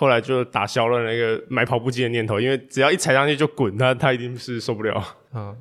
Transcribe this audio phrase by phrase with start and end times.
[0.00, 5.04] 后来就打消了那个买跑步机的念头，因为只要一踩上去就滚，他他一定是受不了。
[5.34, 5.54] 嗯，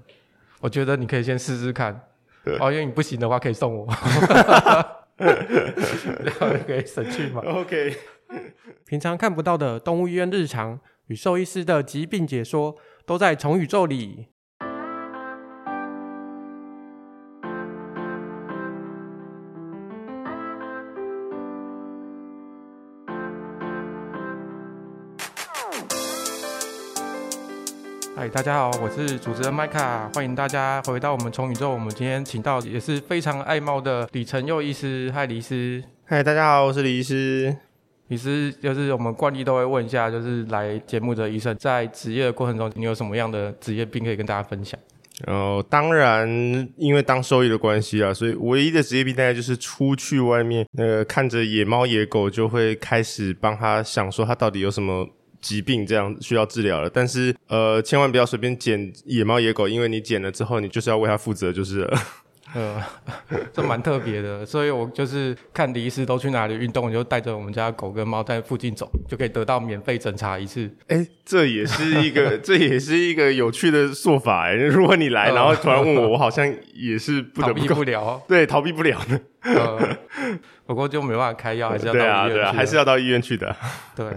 [0.62, 2.08] 我觉得你可以先试试看，
[2.58, 3.86] 哦，因为你不行的话可以送我，
[5.18, 7.42] 然后可以省去嘛。
[7.44, 7.94] OK，
[8.86, 14.28] 平常看不到的动物医院日常与兽医师的疾病解说，都在宠宇宙里。
[28.32, 31.72] 大家好，我是主持人麦卡，欢迎大家回到我们从宇宙。
[31.72, 35.84] 我们今天请到也是非常爱猫的李承佑医师，嗨，李医师。
[36.06, 37.56] 嗨，大家好，我是李医师。
[38.10, 44.80] 李医师就是我们惯例都会问一下，就是来节目的医生，在职业的过程中，你有什么样的职业病可以跟大家分享？
[45.26, 46.30] 哦，当然，
[46.78, 55.10] 因为当兽医的关系啊，所以唯一的职业病大概就是出去外面，那个看着野猫野狗，就会开始帮他想说他到底有什么。
[55.42, 62.00] 疾病这样需要治疗了，但是呃，千万不要随便捡野猫野狗，因为你捡了之后，你就是要为它负责，就是了。
[62.56, 62.84] 呃，
[63.54, 70.66] 这蛮特别的，所以我就是看李医师都去哪里运动，我就带着我们家狗跟猫在附近走，就可以得到免费诊查一次。
[70.88, 74.54] 哎、欸，这也是一个， 这也是一个有趣的做法哎。
[74.56, 79.22] 如果你来，然后突然问我，我好像也是不得不 逃避不了，对，逃避不了的。
[79.44, 79.98] 呃，
[80.66, 82.08] 不过就没办法开药，还是要到医院去。
[82.08, 83.56] 对啊，对啊，还是要到医院去的。
[83.96, 84.08] 对。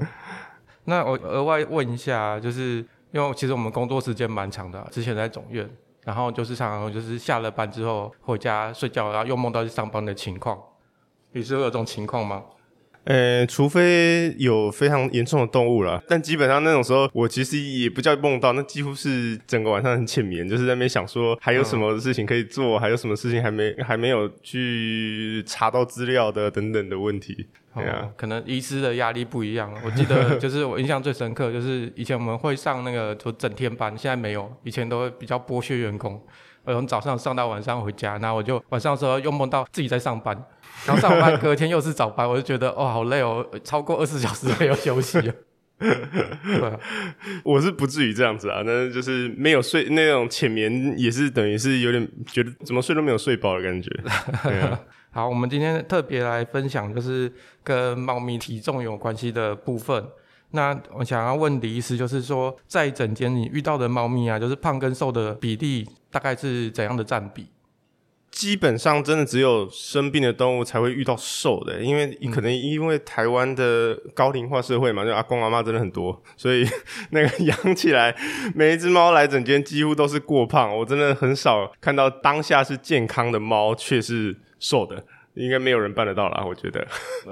[0.85, 5.69] 那我额外问一下，就是因为其实我们工作时间蛮长的，之前在总院，
[6.03, 10.61] 然后就是常常就是下了班之后回家睡觉，然后又梦到去上班的情况，
[11.33, 12.43] 你是会有这种情况吗？
[13.05, 27.49] 呃，除非有非常严重的动物了，但基本上那种时候，我其实也不叫梦到，那几乎是整个晚上很浅眠，就是在那边想说还有什么事情可以做，嗯、还有什么事情还没还没有去查到资料的等等的问题。
[27.75, 29.73] 对啊，可能医师的压力不一样。
[29.85, 36.23] 我记得 就是我印象最深刻，就是以前我们会上那个就整天班，现在没有，以前都会比较剥削员工。
[36.65, 40.37] 我从早上上到晚上回家，然后我就晚上的时候又梦到自己在上班，
[40.87, 45.21] 然后上班隔天又是早班，我就觉得哦好累哦，超过二十小时 没有休息。
[45.79, 45.91] 对
[46.63, 46.79] 啊，
[47.43, 53.91] 我是不至于这样子啊，那就是没有睡那种浅眠，也是等于是有点觉得怎么睡都没有睡饱的感觉。
[55.11, 57.33] 好，我们今天特别来分享，就是
[57.65, 60.07] 跟猫咪体重有关系的部分。
[60.53, 67.49] 那我想要问李医师，就是说，在诊间你遇到的猫咪啊，就是胖跟瘦的比例大概是怎样的占比？
[68.31, 76.65] 基本上真的只有生病的动物才会遇到瘦的，因为可能因为台湾的高龄化社会嘛，就阿公阿妈真的很多，所以
[77.11, 78.15] 那个养起来
[78.55, 80.75] 每一只猫来整间几乎都是过胖。
[80.79, 84.37] 我真的很少看到当下是健康的猫却是。
[84.63, 86.87] 瘦的应该没有人办得到啦，我觉得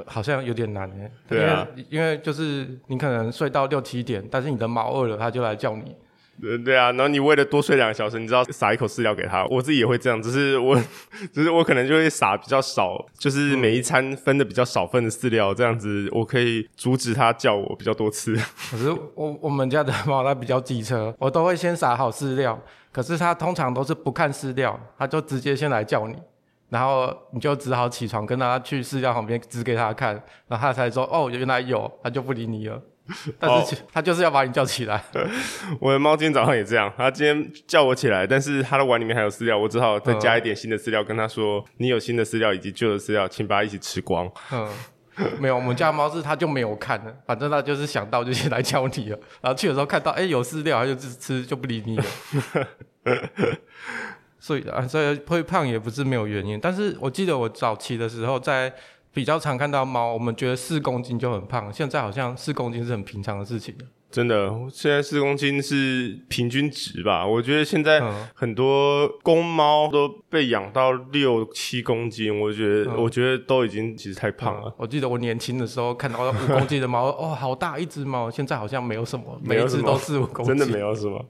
[0.05, 1.09] 好像有点难诶。
[1.29, 5.95] 对啊，因为就是你可能睡到六七点，但是你的猫饿了，它就来叫你。
[6.41, 10.81] 对对啊，然后你为了多睡两个小时，你知道撒一口饲料给他，我自己也会这样，只是我
[11.33, 18.35] 只是我可能就会撒比较少，就是每一餐分的比较少份的饲料，这样子我可以阻止它叫我比较多次。
[18.71, 22.59] 可是我我们家的猫它比较机车，我都会先撒好饲料，
[22.91, 26.17] 可是它通常都是不看饲料，它就直接先来叫你。
[26.71, 30.15] 然后你就只好起床，跟他去饲料旁边指给他看，
[30.47, 32.81] 然后他才说：“哦，原来有。”他就不理你了。
[33.39, 34.97] 但是 他就是要把你叫起来。
[35.15, 35.27] 哦、
[35.81, 44.69] 我的猫今天早上也这样，它今天叫我起来，但是它的碗里面还有饲料，我只好再加一点新的饲料，跟它说：“嗯、你有新的饲料以及旧的饲料，请把它一起吃光。”嗯，
[45.39, 49.19] 没有，我们家猫是它就没有看了，反正它就是想到就先来叫你了。
[49.41, 52.05] 然后去的时候看到哎有饲料，它就吃吃就不理你了。
[54.39, 56.59] 所以啊，所以会胖也不是没有原因。
[56.59, 58.73] 但是我记得我早期的时候，在
[59.13, 63.75] 比较常看到猫，我们觉得四公斤就很胖，现在好像四公斤是很平常的事情。
[64.11, 67.25] 真的，现在四公斤是平均值吧？
[67.25, 68.01] 我觉得现在
[68.35, 74.69] 很多公猫都被养到六七公斤，我觉得、嗯，我觉得都已经其实太胖了。
[74.69, 78.29] 嗯、我记得我年轻的时候看到五公斤的猫， 哦，好大一只猫。
[78.29, 81.25] 现在好像没有什么，每一只都四五公斤，真的没有什么。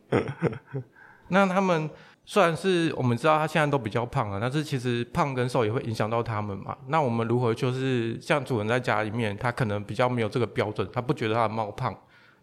[1.29, 1.89] 那他们。
[2.31, 6.79] 虽然是我们知道它现在都比较胖了，但是其实胖跟瘦也会影响到它们嘛。
[6.87, 11.93] 那我们如何就是像主人在家里面，他可能比较没有这个标准，他不觉得他的猫胖，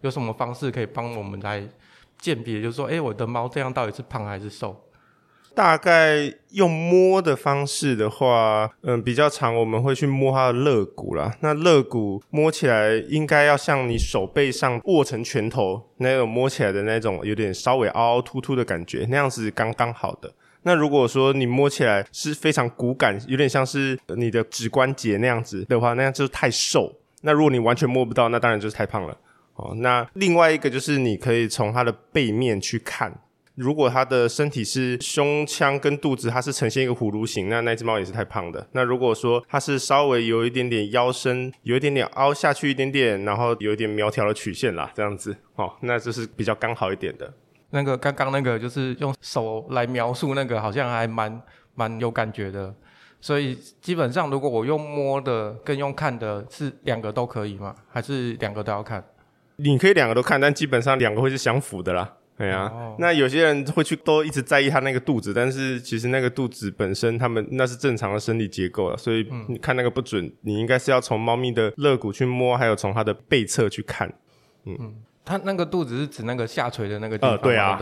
[0.02, 1.66] 有什么方式可以帮我们来
[2.18, 4.78] 鉴别，就是说，哎，我的猫这样到底是胖还是瘦？
[5.54, 11.36] 大概用摸的方式的话，嗯，比较长我们会去摸它的肋骨啦。
[11.42, 20.32] 那肋骨摸起来应该要像你手背上握成拳头那种摸起来的那种，有点稍微凹凹凸凸的感觉，那样子刚刚好的。
[20.64, 26.94] 那如果说你摸起来是非常骨感，有点像是你的指关节那样子的话，那样就是太瘦。
[27.22, 29.18] 那如果你完全摸不到，那当然就是太胖了。
[29.56, 33.12] 哦，那另外一个就是你可以从它的背面去看。
[33.58, 38.68] 如果它的身体是胸腔跟肚子，它是呈现一个葫芦形，那那只猫也是太胖的。
[38.74, 47.34] 那如果说它是稍微有一点点腰身，有一点点凹下去一点点，然后有一点苗条的曲线啦，这样子，哦，那就是比较刚好一点的。
[47.72, 51.42] 那个刚刚那个就是用手来描述那个，好像还蛮
[51.74, 52.72] 蛮有感觉的。
[53.20, 57.76] 所以基本上，如果我用摸的跟用看的，是两个都可以吗？
[57.90, 59.04] 还是两个都要看？
[59.56, 62.17] 你可以两个都看，但基本上两个会是相符的啦。
[62.38, 74.08] 对啊，哦、那有些人会去都一直在意他那个肚子，但是其实那个肚子本身，他们那是正常的生理结构了，所以你看那个不准，嗯、你应该是要从猫咪的肋骨去摸，还有从它的背侧去看，
[74.66, 74.78] 嗯。
[74.80, 74.96] 嗯
[75.28, 77.78] 它那个肚子是指那个下垂的那个地方，呃，对啊，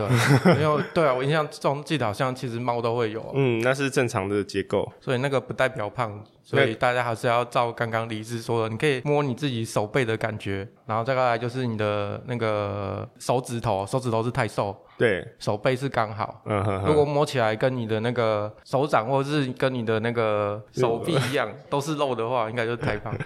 [0.56, 23.16] 没有对啊，我印象中记得好像其实猫都会有，嗯，那是正常的结构，所以那个不代表胖，所以大家还是要照刚刚李医师说的，你可以摸你自己手背的感觉，然后再来就是你的那个手指头，手指头是太瘦，对，手背是刚好，嗯哼哼，如果摸起来跟你的那个手掌或者是跟你的那个手臂一样 都是肉的话，应该就是太胖，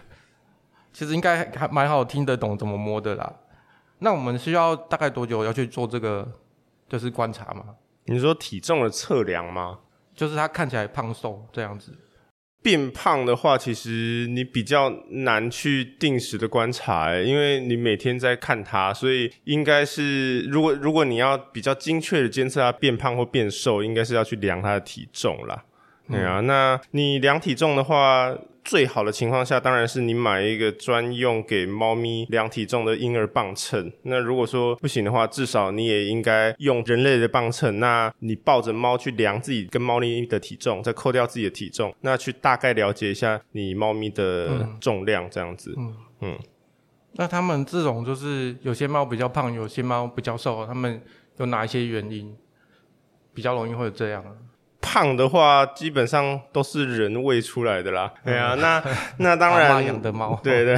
[0.93, 3.33] 其实应该还蛮好听得懂怎么摸的啦。
[4.01, 6.27] 那我们需要大概多久要去做这个，
[6.89, 7.65] 就是观察吗？
[8.07, 9.79] 你说体重的测量吗？
[10.15, 11.93] 就是他看起来胖瘦这样子。
[12.63, 25.65] 变胖的话，其实你比较难去定时的观察，欸，因为你每天在看它，所以应该是如果如果你要比较精确的监测它变胖或变瘦，应该是要去量它的体重啦。
[26.11, 28.37] 对啊，那你量体重的话。
[28.65, 33.93] 最好的情况下，当然是你买一个专用给猫咪量体重的婴儿磅秤。
[34.03, 37.81] 那如果说不行的话，至少你也应该用人类的磅秤。
[37.81, 45.75] 那你抱着猫去量自己跟猫咪的体重，再扣掉自己的体重，那去大概了解一下你猫咪的重量，这样子。
[45.77, 46.39] 嗯嗯。
[47.15, 51.03] 那他们这种就是有些猫比较胖，有些猫比较瘦，他们
[51.39, 52.37] 有哪一些原因
[53.35, 54.25] 比较容易会有这样？
[54.93, 58.13] 胖的话，基本上都是人喂出来的啦。
[58.25, 58.83] 对啊，那
[59.19, 60.77] 那当然，养的猫，对对，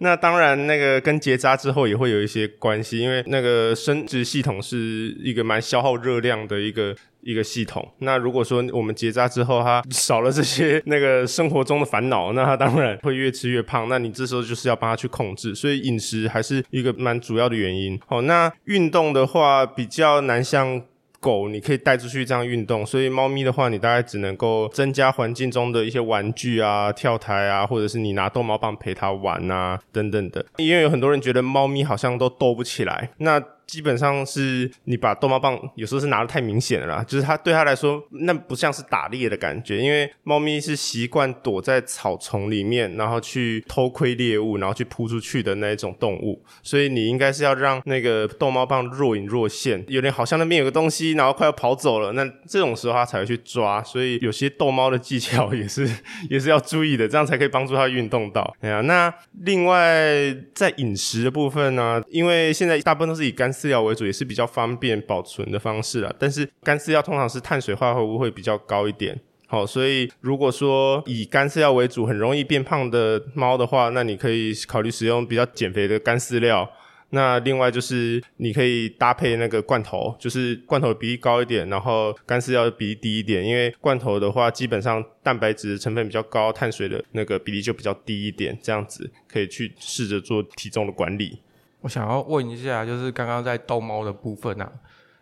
[0.00, 7.88] 那当然那个跟结扎之后也会有一些关系，因为那个生殖系统是一个蛮消耗热量的一个一个系统。
[7.98, 13.88] 那如果说我们结扎之后，它少了这些那个生活中的烦恼，那它当然会越吃越胖。
[13.88, 17.96] 那你这时候就是要帮它去控制，所以饮食还是一个蛮主要的原因。
[18.08, 20.82] 好，那运动的话比较难像。
[21.22, 30.44] 狗你可以带出去这样运动，所以猫咪的话，你大概只能够增加环境中的一些玩具啊、跳台啊，或者是你拿逗猫棒陪它玩啊等等的。
[30.56, 33.40] 因为有很多人觉得猫咪好像都逗不起来，那。
[33.66, 55.88] 基本上是你把逗猫棒有时候是拿的太明显了啦，就是它对它来说那不像是打猎的感觉，因为猫咪是习惯躲在草丛里面，然后去偷窥猎物，然后去扑出去的那一种动物，所以你应该是要让那个逗猫棒若隐若现，有点好像那边有个东西，然后快要跑走了，那这种时候它才会去抓，所以有些逗猫的技巧也是
[56.28, 58.54] 也是要注意的，这样才可以帮助它运动到。
[58.60, 59.12] 哎呀，那
[59.42, 66.14] 另外在饮食的部分呢，因为现在大部分都是以干饲料为主，也是比较方便保存的方式啊。
[66.18, 76.70] 但是干饲料通常是碳水化合物会比较高一点，好，所以如果说以干饲料为主，很容易变胖的猫的话，那你可以考虑使用比较减肥的干饲料。
[77.14, 91.38] 那另外就是你可以搭配那个罐头，就是罐头比例高一点，然后干饲料的比例低一点，因为罐头的话基本上蛋白质成分比较高，碳水的那个比例就比较低一点，这样子可以去试着做体重的管理。
[91.82, 94.72] 我想要问一下，就是刚刚在逗猫的部分啊，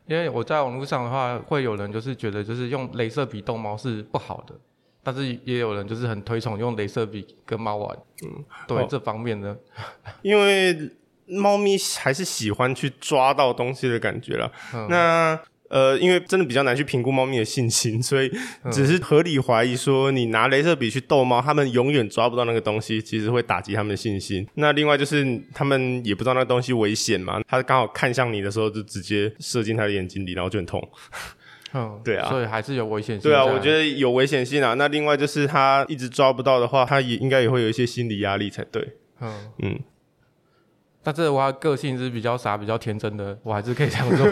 [0.07, 4.55] 因为我在网络上的话，会有人就是觉得就是用镭射笔逗猫是不好的，
[5.03, 7.99] 但是也有人就是很推崇用镭射笔跟猫玩。
[8.25, 9.57] 嗯，对、哦、这方面呢，
[10.23, 10.91] 因为
[11.27, 14.51] 猫咪还是喜欢去抓到东西的感觉啦。
[14.75, 15.41] 嗯、那。
[15.71, 18.31] 呃，因为真的比较难去评估猫咪的信心，所以
[18.73, 24.45] 只是合理怀疑说，你拿镭射笔去逗猫，它们永远抓不到那个东西，其实会打击它们的信心。
[24.55, 30.83] 那另外就是，它们也不知道那个东西危险嘛，它刚好看向你的时候，就直接射进它的眼睛里，然后就很痛。
[31.73, 33.23] 嗯， 对啊，所以还是有危险性。
[33.23, 34.75] 对啊，我觉得有危险性啊。
[34.75, 38.97] 那另外就是，它一直抓不到的话，它也应该也会有一些心理压力才对。
[39.21, 39.79] 嗯嗯。
[41.03, 44.27] 但是我个性是比较傻、比较天真的，我还是可以这样做。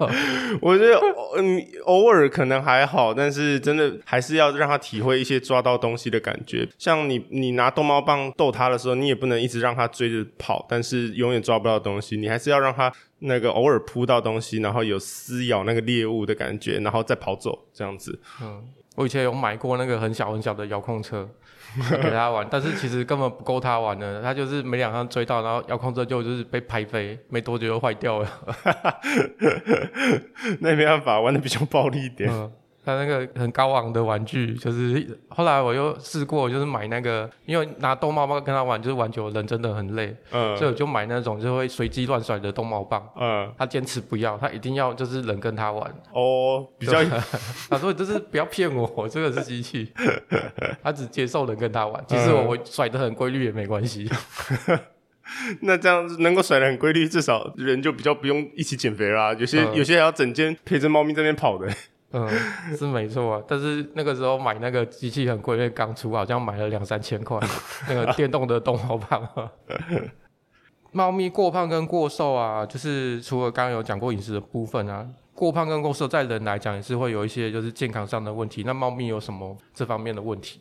[0.60, 1.00] 我觉得，
[1.38, 6.68] 嗯，偶尔可能还好，但是真的还是要让他体会一些抓到东西的感觉。
[6.78, 12.16] 像你，你拿逗猫棒逗他的时候，你也不能一直让他追着跑，但是永远抓不到东西。
[12.16, 18.20] 你还是要让他那个偶尔扑到东西，然后有撕咬那个猎物的感觉，然后再跑走这样子。
[18.42, 18.62] 嗯。
[19.00, 21.26] 我以前有买过那个很小很小的遥控车
[22.02, 28.28] 给他玩，但是其实根本不够他玩的，他就是没两下追到，然后遥控车就就是被拍飞，没多久就坏掉了。
[30.60, 32.30] 那没办法，玩的比较暴力一点。
[32.30, 32.52] 嗯
[32.82, 47.04] 他那个很高昂的玩具，就是后来我又试过，就是买那个，因为拿逗猫棒跟他玩，就是玩久了人真的很累，嗯，所以我就买那种就会随机乱甩的逗猫棒，嗯，他坚持不要，他一定要就是人跟他玩，哦，比较，
[47.68, 49.92] 他说就是不要骗我，我这个是机器，
[50.82, 54.10] 他只接受人跟他玩，其实我我甩的很规律也没关系，
[55.60, 61.68] 那这样子能够甩得很规律，至少人就比较不用一起减肥啦，有些、嗯、有些还要整天陪着猫咪在那边跑的。
[62.12, 62.28] 嗯，
[62.76, 67.38] 是没错啊，但是那个时候买那个机器很贵，因为刚出，好像买了两三千块，
[67.88, 69.28] 那个电动的逗猫棒。
[70.90, 78.64] 猫咪过胖跟过瘦啊，就是除了刚刚有讲过饮食的部分啊，过胖跟过瘦在人来讲也是会有一些就是健康上的问题。
[78.66, 80.60] 那猫咪有什么这方面的问题？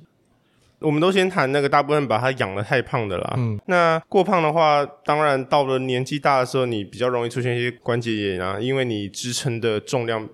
[0.81, 3.33] 我们都先谈那个大部分把它养的太胖的啦。
[3.37, 10.29] 嗯，那过胖的话，当然到了年纪大的时候，你比较容易出现一些关节炎啊，因为你支撑的重量。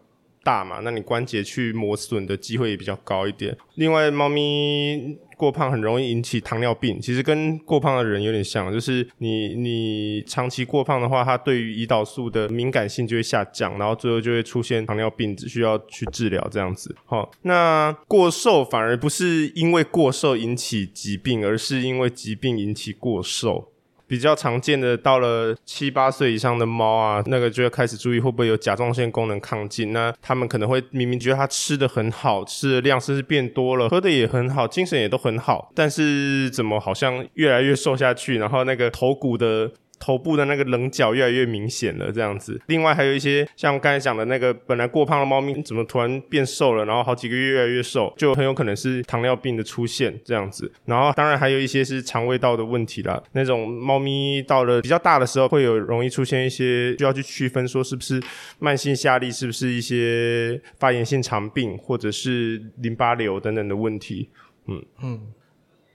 [0.46, 3.58] 大嘛，那你关节去磨损的机会也比较高一点。
[3.74, 16.96] 另外，猫咪过胖很容易引起糖尿病，其实跟过胖的人有点像，就是你你长期过胖的话，它对于胰岛素的敏感性就会下降，然后最后就会出现糖尿病，只需要去治疗这样子。
[17.06, 23.72] 好，那过瘦反而不是因为过瘦引起疾病，而是因为疾病引起过瘦。
[24.08, 29.94] 比较常见的，到了七八岁以上的猫啊，那个就要开始注意会不会有甲状腺功能亢进。
[29.94, 39.72] 那他们可能会明明觉得它吃的很好，吃的量甚至变多了，喝的也很好，精神也都很好，但是怎么好像越来越瘦下去，然后那个头骨的。
[40.00, 42.60] 头部的那个棱角越来越明显了，这样子。
[42.68, 50.72] 另外还有一些像刚才讲的那个，本来过胖的猫咪怎么突然变瘦了，然后好几个月越来越瘦，就很有可能是糖尿病的出现这样子。
[50.86, 53.22] 然后当然还有一些是肠胃道的问题啦。
[53.34, 58.22] 那种猫咪到了比较大的时候，会有容易出现一些需要去区分说是不是
[58.60, 64.30] 慢性下痢，是不是一些发炎性肠病，或者是淋巴瘤等等的问题。
[64.68, 65.22] 嗯嗯。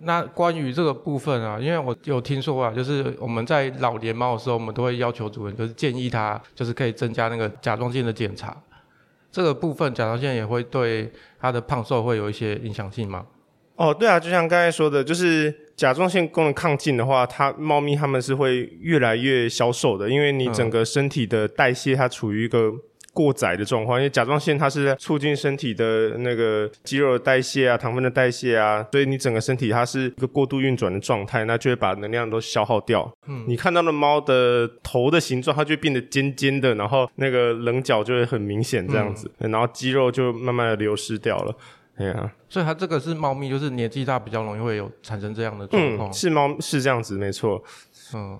[0.02, 8.56] 那关于这个部分啊，因为我有听说啊，就是我们在老年猫的时候，我们都会要求主人，就是建议他，就是可以增加那个甲状腺的检查。
[9.30, 13.26] 这个部分甲状腺也会对它的胖瘦会有一些影响性吗？
[13.76, 22.72] 哦，对啊，就像刚才说的，就是甲状腺功能亢进的话，它猫咪它们是会越来越消瘦的，因为你整个身体的代谢它处于一个。
[23.12, 33.10] 过载的状况，因为甲状腺它是在促进身体的那个肌肉的代谢啊、糖分的代谢啊，所以你整个身体它是一个过度运转的状态，那就会把能量都消耗掉。
[33.26, 41.54] 嗯，你看到的猫的头的形状，它就会变得尖尖的，然后那个棱角就会很明显这样子，嗯，然后肌肉就慢慢的流失掉了。
[41.98, 46.08] 对啊，所以它这个是猫咪，就是年纪大比较容易会有产生这样的状况。
[46.08, 47.62] 嗯，是猫是这样子，没错。
[48.14, 48.38] 嗯。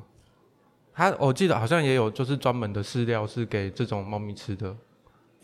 [1.00, 4.76] 它我记得好像也有，就是专门的饲料是给这种猫咪吃的。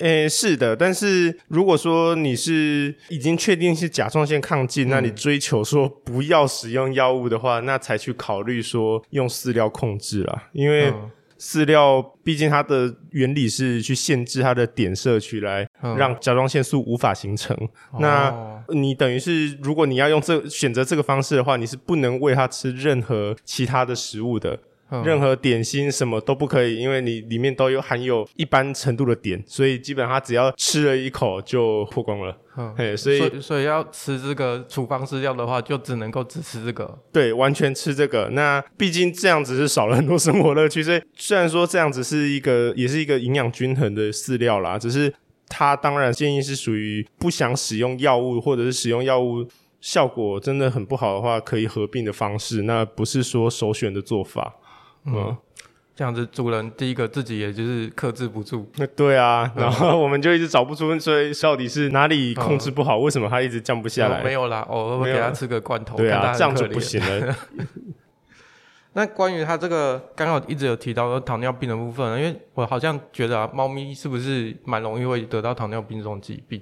[0.00, 10.50] 诶、欸，是的，但是如果说你是已经确定是甲状腺亢进，嗯，那你追求说不要使用药物的话，那才去考虑说用饲料控制啦。
[10.52, 10.92] 因为
[11.38, 17.56] 饲料毕竟它的原理是去限制它的碘摄取，来让甲状腺素无法形成。
[17.94, 24.58] 嗯，那你等于是如果你要用这选择这个方式的话，你是不能喂它吃任何其他的食物的。
[25.04, 32.36] 任何点心什么都不可以，因为你里面都有含有一般程度的碘，所以基本上它只要吃了一口就破功了。
[32.56, 36.98] 嗯，嘿，所以所以，所以要吃这个处方饲料的话，就只能够只吃这个。
[37.12, 38.28] 对，完全吃这个。
[38.30, 40.82] 那毕竟这样子是少了很多生活乐趣。
[40.82, 45.12] 所以虽然说这样子是一个，也是一个营养均衡的饲料啦，只是
[45.48, 49.46] 它当然建议是属于不想使用药物，或者是使用药物
[49.80, 52.62] 效果真的很不好的话，可以合并的方式。
[52.62, 54.54] 那不是说首选的做法。
[55.06, 55.36] 嗯，
[55.94, 58.70] 这样子主人第一个自己也就是克制不住。
[58.76, 62.98] 那对啊，然后我们就一直找不出，所以到底是哪里控制不好？
[62.98, 64.20] 嗯、为什么它一直降不下来？
[64.20, 65.96] 嗯、没有啦，偶尔会给它吃个罐头。
[65.96, 67.34] 对啊，这样就不行了。
[68.92, 76.60] 那关于它这个刚刚一直有提到的糖尿病的部分，因为我好像觉得啊，猫咪是不是蛮容易会得到糖尿病这种疾病？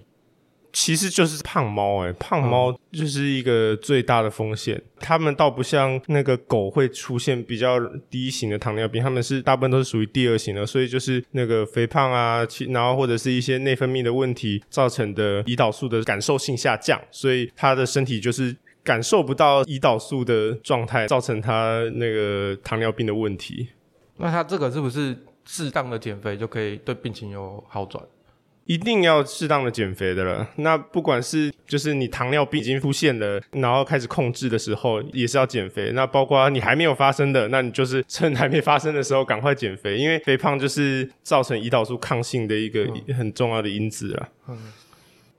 [0.75, 4.83] 其实就是胖猫诶，胖猫就是一个最大的风险。
[4.99, 7.79] 它们倒不像那个狗会出现比较
[8.11, 23.69] 第一型的糖尿病，它们是大部分都是属于第二型的，所以就是那个肥胖啊，然后或者是一些内分泌的问题造成的胰岛素的感受性下降，所以它的身体就是感受不到胰岛素的状态，造成它那个糖尿病的问题。
[24.17, 28.05] 那它这个是不是适当的减肥就可以对病情有好转？
[28.67, 30.47] 一定要适当的减肥的了。
[30.57, 35.93] 那不管是就是你糖尿病已经出现了，然后开始控制的时候，也是要减肥。
[35.93, 44.29] 那包括你还没有发生的，那你就是趁还没发生的时候赶快减肥，因为肥胖就是造成胰岛素抗性的一个很重要的因子啊。
[44.49, 44.73] 嗯，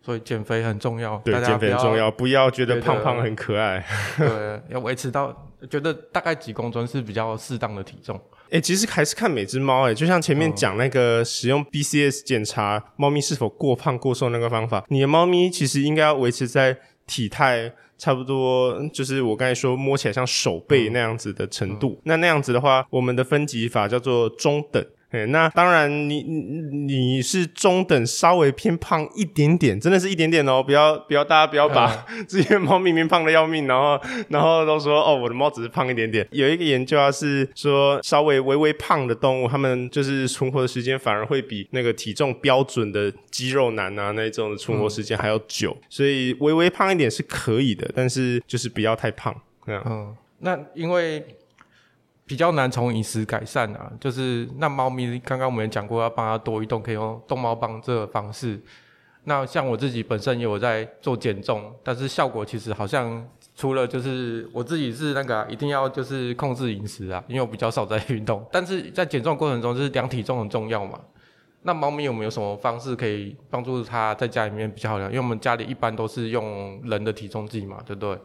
[0.03, 1.17] 所以减肥很重要。
[1.25, 3.84] 对，减肥很重要，不要觉得胖胖很可爱。
[4.17, 8.22] 对，要维持到觉得大概几公斤是比较适当的体重。
[8.46, 21.92] 哎、欸，其实还是看每只猫，哎，就像前面讲那个使用 BCS 检查猫咪是否过胖过瘦那个方法，你的猫咪其实应该要维持在体态差不多，就是我刚才说摸起来像手背那样子的程度。
[21.92, 24.86] 嗯、那那样子的话，我们的分级法叫做中等。
[25.16, 36.28] 对，那当然你，你你是中等，稍微偏胖一点点，真的是一点点哦，不要不要，大家不要把 这些猫明明胖的要命，然后然后都说哦，我的猫只是胖一点点。
[36.32, 49.34] 有一个研究啊，是说稍微微微胖的动物，它们就是存活的时间反而会比那个体重标准的肌肉男啊那种的存活时间还要久，嗯，所以微微胖一点是可以的，但是就是不要太胖。
[49.66, 51.26] 嗯，那因为。
[52.25, 58.60] 比较难从饮食改善啊，就是那猫咪刚刚我们也讲过，要帮它多运动，可以用逗猫棒这个方式。
[59.27, 68.46] 那像我自己本身也有在做减重，但是效果其实好像除了就是我自己是那个、一定要就是控制饮食啊，因为我比较少在运动。
[68.51, 71.00] 但是在减重过程中，就是量体重很重要嘛。
[71.63, 75.10] 那猫咪有没有什么方式可以帮助它在家里面比较好量？
[75.10, 78.20] 因为我们家里一般都是用人的体重计嘛，对不对？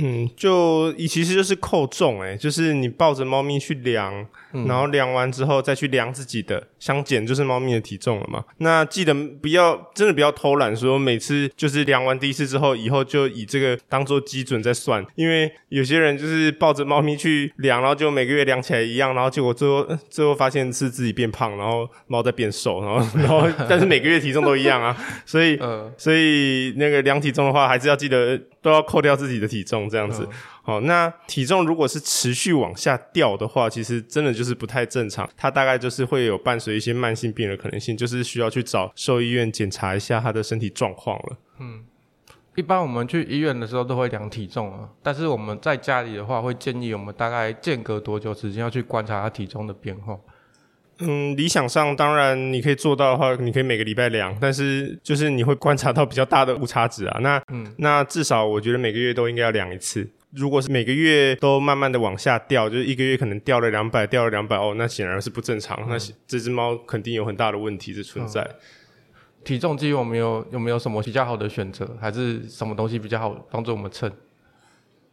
[0.00, 8.44] 嗯，就其实就是扣重诶，就是你抱着猫咪去量，嗯，然后量完之后再去量自己的，相减就是猫咪的体重了嘛。
[8.58, 9.12] 那记得
[9.42, 25.58] 不要真的不要偷懒，说每次就是量完第一次之后，以后就以这个当做基准再算，因为有些人就是抱着猫咪去量，然后就每个月量起来一样，然后结果最后最后发现是自己变胖，然后猫在变瘦，然后 然后但是每个月体重都一样啊，所以
[25.98, 28.38] 所以那个量体重的话，还是要记得。
[28.60, 30.28] 都要扣掉自己的体重，这样子。
[30.62, 35.28] 好，那体重如果是持续往下掉的话，其实真的就是不太正常。
[35.36, 41.36] 它大概就是会有伴随一些慢性病的可能性，就是需要去找兽医院检查一下它的身体状况了。
[41.58, 41.84] 嗯，
[42.54, 50.18] 一般我们去医院的时候都会量体重啊，但是我们在家里的话，会建议我们大概间隔多久时间要去观察它体重的变化。
[51.00, 57.18] 嗯，理想上当然你可以做到的话，你可以每个礼拜量，但是就是你会观察到比较大的误差值啊。
[57.20, 60.08] 那嗯，那至少我觉得每个月都应该要量一次。
[60.32, 65.78] 如果是每个月都慢慢的往下掉，就是一个月可能掉了两百，掉了两百哦，那显然是不正常。
[65.84, 68.42] 嗯、那这只猫肯定有很大的问题是存在。
[68.42, 68.54] 嗯、
[69.42, 74.12] 体重机有没有有没有什么比较好的选择，还是什么东西比较好帮助我们称？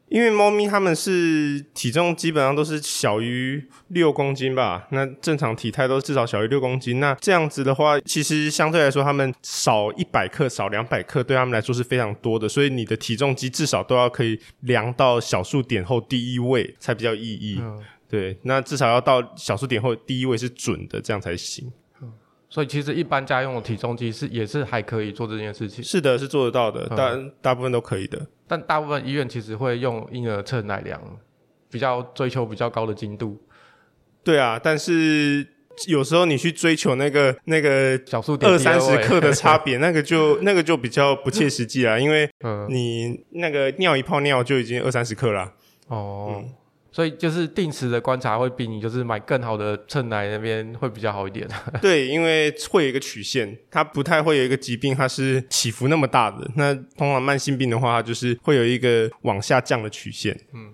[0.08, 7.00] 因为猫咪它们是体重基本上都是小于六公斤吧，那正常体态都至少小于六公斤。
[7.00, 12.48] 那这样子的话，其实相对来说，它们少一百克、少两百克，对他们来说是非常多的。
[12.48, 17.60] 所以你的体重机至少都要可以量到小数点后第一位才比较有意义。
[18.08, 21.72] 对，那至少要到小数点后第一位是准的，这样才行。
[22.56, 25.84] 所以其实一般家用的体重机是也是还可以做这件事情。
[25.84, 28.26] 是的，是做得到的，大、嗯、大部分都可以的。
[28.48, 31.02] 但大部分医院其实会用婴儿秤来量，
[31.70, 33.38] 比较追求比较高的精度。
[34.24, 35.46] 对啊，但是
[35.90, 42.30] 有时候你去追求那个那个小数点二三十克的差别， 那个就那个就比较不切实际啦，因为
[42.70, 45.52] 你那个尿一泡尿就已经二三十克啦。
[45.90, 46.36] 哦。
[46.38, 46.50] 嗯
[46.96, 51.46] 所以就是定时的观察会比你就是买更好的秤来那边会比较好一点。
[51.82, 56.50] 对，因为会有一个曲线，它不太会有一个疾病，它是起伏那么大的。
[56.56, 60.40] 那通常慢性病的话，它就是会有一个往下降的曲线。
[60.54, 60.74] 嗯，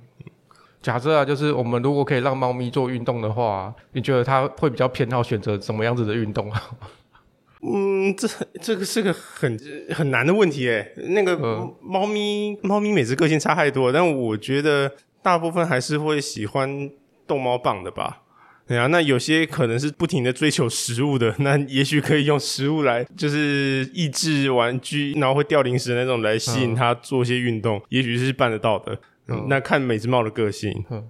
[0.79, 6.69] 假设啊，就是我们如果可以让猫咪做运动的话，你觉得它会比较偏好选择什么样子的运动啊？
[7.65, 8.27] 嗯，这
[8.61, 10.93] 这个是个很很难的问题诶。
[10.97, 11.35] 那个
[11.81, 14.91] 猫咪，猫咪每只个性差太多，但我觉得。
[15.21, 16.89] 大部分还是会喜欢
[17.27, 18.21] 逗猫棒的吧？
[18.67, 28.97] 对啊，那有些可能是不停的追求食物的，那也许可以用食物来，就是抑制玩具，然后会掉零食的那种来吸引它做一些运动，嗯、也许是办得到的。
[29.27, 30.71] 嗯，那看每只猫的个性。
[30.89, 31.05] 嗯，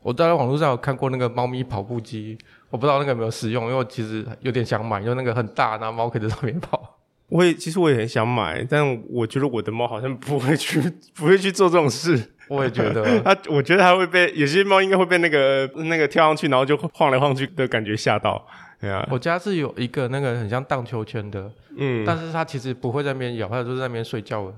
[0.00, 2.38] 我在网络上有看过那个猫咪跑步机，
[2.70, 6.98] 我不知道那个有没有使用，因为我其实有点想买，因为那个很大，然后猫可以在上面跑。
[7.32, 10.78] 我也其实我也很想买，但我觉得我的猫好像不会去，
[11.16, 12.30] 不会去做这种事。
[12.48, 18.46] 我也觉得，它， 我觉得它会被有些猫应该会被那个那个跳上去，然后就晃来晃去的感觉吓到。
[18.78, 24.54] 对啊，我家是有一个那个很像荡秋千的，嗯，但是它其实不会在那边咬，它就是在那边睡觉的。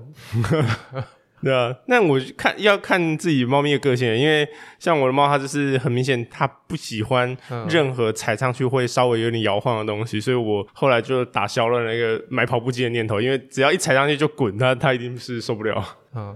[1.43, 4.47] 对啊，那我看要看自己猫咪的个性，因为
[4.79, 7.37] 像我的猫，它就是很明显，它不喜欢
[7.69, 15.83] 任何踩上去会稍微有点摇晃的东西，所以我后来就打消了那个买跑步机的念头，因为只要一踩上去就滚，它它一定是受不了。
[16.15, 16.35] 嗯，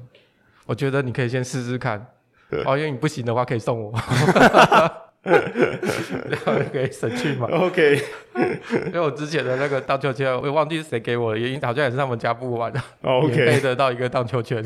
[0.67, 2.05] 我觉得你可以先试试看，
[2.49, 2.61] 对。
[2.63, 3.93] 哦，因为你不行的话可以送我。
[5.23, 8.01] 然后可以省去嘛？OK，
[8.87, 12.81] 因为我之前的那个荡秋千，我忘记是谁给我的，原因好像也是他们家不玩的。
[13.01, 14.63] OK，可以得到一个荡秋千。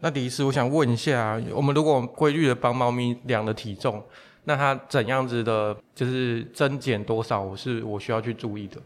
[0.00, 4.04] 那李医师，我想问一下，我们如果规律的帮猫咪量的体重，
[4.44, 8.76] 那它怎样子的，就是增减多少，我是我需要去注意的？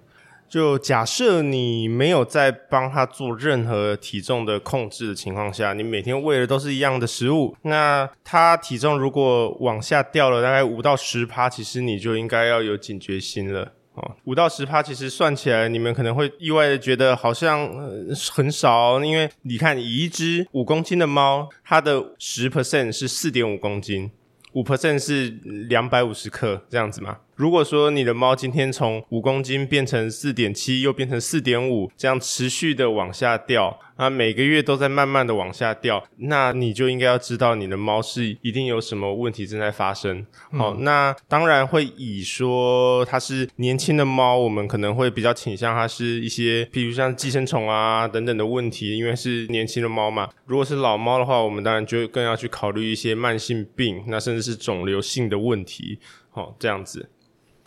[0.54, 14.14] 就假设你没有在帮他做任何体重的控制的情况下，你每天喂的都是一样的食物，那他体重如果往下掉了大概五到十趴，其实你就应该要有警觉心了哦。
[14.26, 24.08] 五到十趴其实算起来，你们可能会意外的觉得好像、呃、很少，因为你看，以一只五公斤的猫，它的十 percent 是四点五公斤，
[24.52, 25.30] 五 percent 是
[25.68, 27.16] 两百五十克这样子嘛。
[27.36, 40.24] 如果说你的猫今天从五公斤变成四点七，又变成四点五，这样持续的往下掉，啊，每个月都在慢慢的往下掉，那你就应该要知道你的猫是一定有什么问题正在发生。
[40.52, 50.30] 好、嗯哦，那当然会以说它是年轻的猫，我们可能会比较倾向它是一些，譬如像寄生虫啊等等的问题，因为是年轻的猫嘛。
[50.46, 55.98] 如果是老猫的话，我们当然就更要去考虑一些慢性病，那甚至是肿瘤性的问题。
[56.30, 57.10] 好、哦，这样子。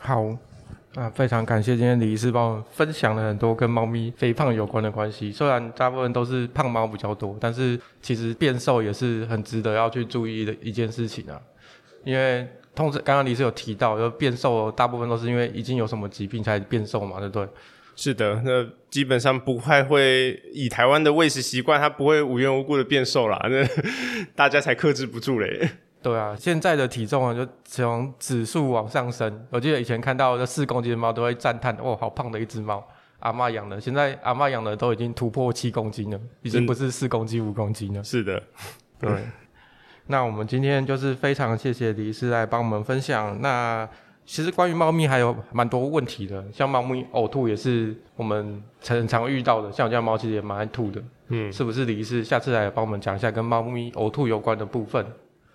[0.07, 0.23] 好，
[0.95, 5.33] 啊，非常感谢今天李医师帮我们分享了很多跟猫咪肥胖有关的关系。
[5.33, 11.37] 虽然大部分都是胖猫比较多，但是其实变瘦也是很值得要去注意的一件事情啊。
[12.05, 17.49] 因为通常刚刚李医师有提到，就变瘦大部分都是因为已经有什么疾病才变瘦嘛，对不对？
[17.97, 23.37] 是的，那基本上不太会以台湾的喂食习惯，它不会无缘无故的变瘦啦。
[23.49, 23.67] 那
[24.37, 25.69] 大家才克制不住嘞。
[26.01, 29.45] 对啊，现在的体重啊，就从指数往上升。
[29.49, 32.81] 我记得以前看到这四公斤的猫，都会赞叹：“哦，好胖的一只猫，
[33.19, 38.03] 阿嬷养的。”现在阿嬷养的都已经突破七公斤了，已经不是四公斤、五公斤了。
[38.03, 38.41] 是的，
[38.99, 39.11] 对。
[40.09, 43.41] 那我们今天就是非常谢谢李医师来帮我们分享。
[43.41, 43.85] 那
[44.25, 49.69] 其实关于猫咪还有蛮多问题的，像猫咪呕吐也是我们常常遇到的。
[49.71, 55.05] 像我家猫其实也蛮爱吐的，嗯，是不是李医师下次来帮我们讲一下跟猫咪呕吐有关的部分？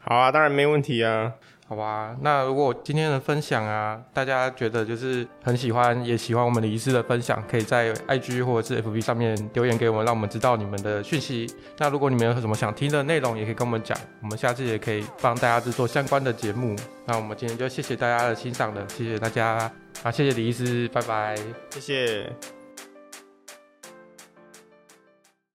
[0.04, 1.32] 好啊，当然没问题啊。
[1.68, 11.46] 好吧，那如果今天的分享啊，大家觉得就是很喜欢，也喜欢我们李医师的分享，可以在 IG 或者是 FB 上面留言给我们，让我们知道你们的讯息。
[11.78, 16.76] 那如果你们有什么想听的内容，也可以跟我们讲，我们下次也可以帮大家制作相关的节目。
[17.06, 21.34] 那我们今天就谢谢大家的欣赏了，谢谢大家，啊，谢谢李医师，拜拜，
[21.70, 22.61] 谢谢。